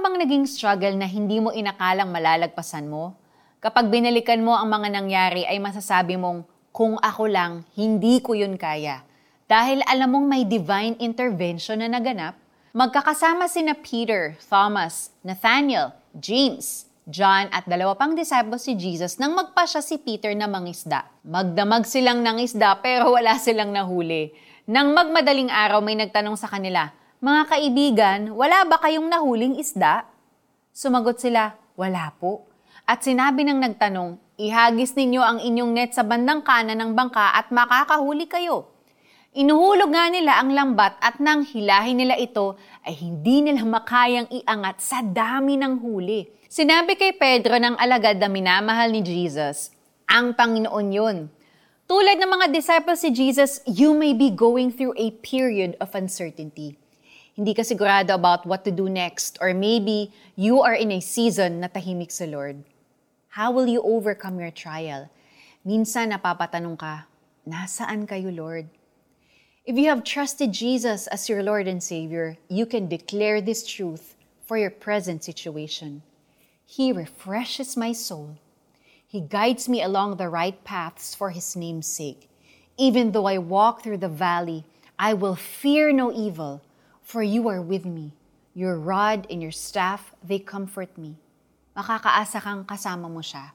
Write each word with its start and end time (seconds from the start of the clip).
bang 0.00 0.16
naging 0.16 0.44
struggle 0.48 0.96
na 0.96 1.04
hindi 1.04 1.38
mo 1.38 1.52
inakalang 1.52 2.08
malalagpasan 2.08 2.88
mo? 2.88 3.14
Kapag 3.60 3.92
binalikan 3.92 4.40
mo 4.40 4.56
ang 4.56 4.72
mga 4.72 4.88
nangyari 4.88 5.44
ay 5.44 5.60
masasabi 5.60 6.16
mong, 6.16 6.48
kung 6.72 6.96
ako 6.96 7.28
lang, 7.28 7.68
hindi 7.76 8.18
ko 8.24 8.32
yun 8.32 8.56
kaya. 8.56 9.04
Dahil 9.44 9.84
alam 9.84 10.16
mong 10.16 10.26
may 10.26 10.42
divine 10.48 10.96
intervention 10.96 11.84
na 11.84 11.92
naganap, 11.92 12.38
magkakasama 12.72 13.50
sina 13.50 13.76
Peter, 13.76 14.38
Thomas, 14.48 15.12
Nathaniel, 15.20 15.92
James, 16.16 16.88
John 17.10 17.50
at 17.50 17.66
dalawa 17.66 17.98
pang 17.98 18.14
disciples 18.14 18.62
si 18.62 18.78
Jesus 18.78 19.18
nang 19.18 19.34
magpa 19.34 19.66
siya 19.66 19.82
si 19.82 19.98
Peter 19.98 20.30
na 20.32 20.46
mangisda. 20.46 21.10
Magdamag 21.26 21.82
silang 21.84 22.22
ng 22.22 22.38
isda 22.40 22.78
pero 22.78 23.12
wala 23.18 23.34
silang 23.36 23.74
nahuli. 23.74 24.30
Nang 24.70 24.94
magmadaling 24.94 25.50
araw 25.50 25.82
may 25.82 25.98
nagtanong 25.98 26.38
sa 26.38 26.46
kanila, 26.46 26.94
mga 27.20 27.42
kaibigan, 27.52 28.20
wala 28.32 28.64
ba 28.64 28.80
kayong 28.80 29.04
nahuling 29.04 29.60
isda? 29.60 30.08
Sumagot 30.72 31.20
sila, 31.20 31.52
wala 31.76 32.16
po. 32.16 32.48
At 32.88 33.04
sinabi 33.04 33.44
ng 33.44 33.60
nagtanong, 33.60 34.16
ihagis 34.40 34.96
ninyo 34.96 35.20
ang 35.20 35.36
inyong 35.36 35.68
net 35.76 35.92
sa 35.92 36.00
bandang 36.00 36.40
kanan 36.40 36.80
ng 36.80 36.96
bangka 36.96 37.36
at 37.36 37.52
makakahuli 37.52 38.24
kayo. 38.24 38.72
Inuhulog 39.36 39.92
nga 39.92 40.08
nila 40.08 40.40
ang 40.40 40.56
lambat 40.56 40.96
at 40.96 41.20
nang 41.20 41.44
hilahin 41.44 42.00
nila 42.00 42.16
ito 42.16 42.56
ay 42.88 42.96
hindi 42.96 43.44
nila 43.44 43.68
makayang 43.68 44.32
iangat 44.32 44.80
sa 44.80 45.04
dami 45.04 45.60
ng 45.60 45.76
huli. 45.76 46.24
Sinabi 46.48 46.96
kay 46.96 47.20
Pedro 47.20 47.60
ng 47.60 47.76
alagad 47.76 48.16
na 48.16 48.32
minamahal 48.32 48.88
ni 48.88 49.04
Jesus, 49.04 49.76
ang 50.08 50.32
Panginoon 50.32 50.88
yun. 50.88 51.28
Tulad 51.84 52.16
ng 52.16 52.32
mga 52.32 52.46
disciples 52.48 53.04
si 53.04 53.12
Jesus, 53.12 53.60
you 53.68 53.92
may 53.92 54.16
be 54.16 54.32
going 54.32 54.72
through 54.72 54.96
a 54.96 55.12
period 55.20 55.76
of 55.84 55.92
uncertainty 55.92 56.80
hindi 57.40 57.56
ka 57.56 57.64
sigurado 57.64 58.12
about 58.12 58.44
what 58.44 58.68
to 58.68 58.70
do 58.70 58.84
next, 58.84 59.40
or 59.40 59.56
maybe 59.56 60.12
you 60.36 60.60
are 60.60 60.76
in 60.76 60.92
a 60.92 61.00
season 61.00 61.64
na 61.64 61.72
tahimik 61.72 62.12
sa 62.12 62.28
Lord. 62.28 62.68
How 63.32 63.48
will 63.48 63.64
you 63.64 63.80
overcome 63.80 64.36
your 64.36 64.52
trial? 64.52 65.08
Minsan 65.64 66.12
napapatanong 66.12 66.76
ka, 66.76 67.08
nasaan 67.48 68.04
kayo 68.04 68.28
Lord? 68.28 68.68
If 69.64 69.80
you 69.80 69.88
have 69.88 70.04
trusted 70.04 70.52
Jesus 70.52 71.08
as 71.08 71.32
your 71.32 71.40
Lord 71.40 71.64
and 71.64 71.80
Savior, 71.80 72.36
you 72.52 72.68
can 72.68 72.92
declare 72.92 73.40
this 73.40 73.64
truth 73.64 74.20
for 74.44 74.60
your 74.60 74.68
present 74.68 75.24
situation. 75.24 76.04
He 76.68 76.92
refreshes 76.92 77.72
my 77.72 77.96
soul. 77.96 78.36
He 79.08 79.24
guides 79.24 79.64
me 79.64 79.80
along 79.80 80.20
the 80.20 80.28
right 80.28 80.60
paths 80.60 81.16
for 81.16 81.32
His 81.32 81.56
name's 81.56 81.88
sake. 81.88 82.28
Even 82.76 83.16
though 83.16 83.24
I 83.24 83.40
walk 83.40 83.80
through 83.80 84.04
the 84.04 84.12
valley, 84.12 84.68
I 85.00 85.16
will 85.16 85.40
fear 85.40 85.88
no 85.88 86.12
evil, 86.12 86.60
for 87.10 87.26
you 87.26 87.50
are 87.50 87.58
with 87.58 87.82
me. 87.82 88.14
Your 88.54 88.78
rod 88.78 89.26
and 89.26 89.42
your 89.42 89.50
staff, 89.50 90.14
they 90.22 90.38
comfort 90.38 90.94
me. 90.94 91.18
Makakaasa 91.74 92.38
kang 92.38 92.62
kasama 92.62 93.10
mo 93.10 93.18
siya. 93.18 93.50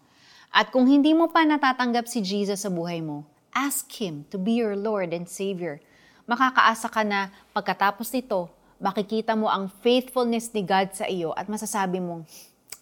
At 0.52 0.76
kung 0.76 0.92
hindi 0.92 1.16
mo 1.16 1.32
pa 1.32 1.48
natatanggap 1.48 2.04
si 2.04 2.20
Jesus 2.20 2.68
sa 2.68 2.72
buhay 2.72 3.00
mo, 3.00 3.24
ask 3.56 3.88
Him 3.96 4.28
to 4.28 4.36
be 4.36 4.60
your 4.60 4.76
Lord 4.76 5.16
and 5.16 5.32
Savior. 5.32 5.80
Makakaasa 6.28 6.92
ka 6.92 7.08
na 7.08 7.32
pagkatapos 7.56 8.12
nito, 8.12 8.52
makikita 8.76 9.40
mo 9.40 9.48
ang 9.48 9.72
faithfulness 9.80 10.52
ni 10.52 10.60
God 10.68 10.92
sa 10.92 11.08
iyo 11.08 11.32
at 11.32 11.48
masasabi 11.48 12.04
mong, 12.04 12.28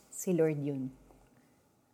si 0.10 0.34
Lord 0.34 0.58
yun. 0.58 0.90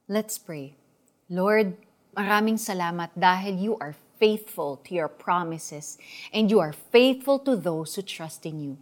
Let's 0.08 0.40
pray. 0.40 0.80
Lord, 1.28 1.76
maraming 2.14 2.58
salamat 2.58 3.14
dahil 3.18 3.58
you 3.58 3.74
are 3.78 3.98
faithful 4.20 4.78
to 4.84 4.94
your 4.94 5.08
promises, 5.08 5.98
and 6.36 6.52
you 6.52 6.60
are 6.60 6.76
faithful 6.76 7.40
to 7.40 7.56
those 7.56 7.96
who 7.96 8.04
trust 8.04 8.46
in 8.46 8.60
you. 8.60 8.74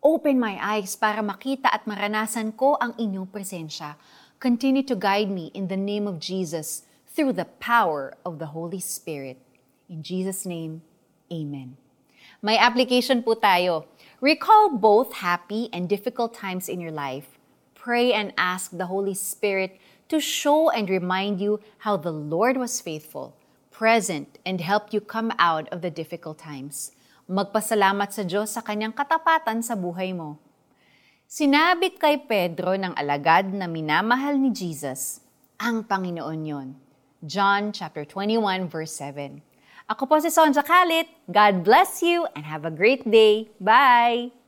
Open 0.00 0.38
my 0.38 0.54
eyes 0.62 0.94
para 0.94 1.18
makita 1.18 1.66
at 1.66 1.82
maranasan 1.84 2.54
ko 2.54 2.78
ang 2.78 2.94
inyong 2.94 3.26
presensya. 3.26 3.98
Continue 4.38 4.86
to 4.86 4.94
guide 4.94 5.26
me 5.26 5.50
in 5.56 5.66
the 5.66 5.76
name 5.76 6.06
of 6.06 6.22
Jesus 6.22 6.86
through 7.10 7.34
the 7.34 7.48
power 7.58 8.14
of 8.22 8.38
the 8.38 8.54
Holy 8.54 8.78
Spirit. 8.78 9.42
In 9.90 10.06
Jesus' 10.06 10.46
name, 10.46 10.86
Amen. 11.32 11.74
May 12.38 12.54
application 12.54 13.26
po 13.26 13.34
tayo. 13.34 13.90
Recall 14.22 14.78
both 14.78 15.18
happy 15.24 15.66
and 15.74 15.90
difficult 15.90 16.30
times 16.30 16.70
in 16.70 16.78
your 16.78 16.94
life. 16.94 17.34
Pray 17.74 18.14
and 18.14 18.30
ask 18.38 18.70
the 18.70 18.86
Holy 18.86 19.14
Spirit 19.14 19.80
to 20.08 20.20
show 20.20 20.70
and 20.70 20.90
remind 20.90 21.40
you 21.40 21.60
how 21.86 21.96
the 21.96 22.12
Lord 22.12 22.56
was 22.56 22.80
faithful 22.80 23.36
present, 23.76 24.40
and 24.48 24.64
help 24.64 24.88
you 24.96 25.04
come 25.04 25.28
out 25.36 25.68
of 25.68 25.84
the 25.84 25.92
difficult 25.92 26.40
times. 26.40 26.96
Magpasalamat 27.28 28.08
sa 28.08 28.24
Diyos 28.24 28.56
sa 28.56 28.64
kanyang 28.64 28.96
katapatan 28.96 29.60
sa 29.60 29.76
buhay 29.76 30.16
mo. 30.16 30.40
Sinabit 31.28 32.00
kay 32.00 32.24
Pedro 32.24 32.72
ng 32.72 32.96
alagad 32.96 33.52
na 33.52 33.68
minamahal 33.68 34.40
ni 34.40 34.48
Jesus, 34.48 35.20
ang 35.60 35.84
Panginoon 35.84 36.40
yon. 36.40 36.68
John 37.20 37.68
chapter 37.68 38.08
21 38.08 38.64
verse 38.64 38.96
7. 38.96 39.44
Ako 39.92 40.08
po 40.08 40.16
si 40.24 40.32
Sonja 40.32 40.64
Kalit. 40.64 41.12
God 41.28 41.60
bless 41.60 42.00
you 42.00 42.24
and 42.32 42.48
have 42.48 42.64
a 42.64 42.72
great 42.72 43.04
day. 43.04 43.52
Bye! 43.60 44.45